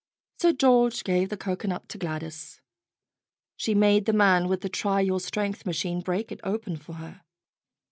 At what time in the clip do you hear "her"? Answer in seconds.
6.93-7.21